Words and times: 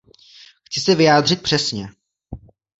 Chci 0.63 0.79
se 0.79 0.95
vyjádřit 0.95 1.41
přesně. 1.43 1.87